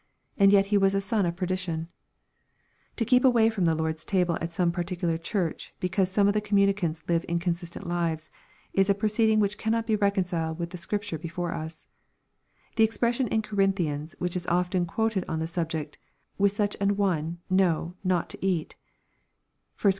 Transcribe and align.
And 0.35 0.51
yet 0.51 0.65
he 0.73 0.79
was 0.79 0.95
a 0.95 0.99
son 0.99 1.27
of 1.27 1.35
perdition 1.35 1.87
I 1.87 2.95
To 2.95 3.05
keep 3.05 3.23
away 3.23 3.51
from 3.51 3.65
the 3.65 3.75
Lord's 3.75 4.03
Table 4.03 4.35
at 4.41 4.51
some 4.51 4.71
particular 4.71 5.15
Church, 5.15 5.75
because 5.79 6.09
some 6.09 6.27
of 6.27 6.33
the 6.33 6.41
communicants 6.41 7.03
live 7.07 7.23
inconsistent 7.25 7.85
lives, 7.85 8.31
is 8.73 8.89
a 8.89 8.95
pro 8.95 9.07
ceeding 9.09 9.37
which 9.37 9.59
cannot 9.59 9.85
be 9.85 9.95
reconciled 9.95 10.57
with 10.57 10.71
the 10.71 10.77
Scripture 10.79 11.19
before 11.19 11.49
ua 11.51 11.69
The 12.77 12.83
expression 12.83 13.27
in 13.27 13.43
Corinthians, 13.43 14.15
which 14.17 14.35
is 14.35 14.47
often 14.47 14.87
quoted 14.87 15.23
on 15.27 15.37
the 15.37 15.45
sub» 15.45 15.69
ject, 15.69 15.99
"with 16.39 16.51
such 16.51 16.75
an 16.81 16.95
one 16.97 17.37
no, 17.47 17.93
not 18.03 18.27
to 18.29 18.43
eat," 18.43 18.75
(1 19.79 19.81
Cor. 19.83 19.89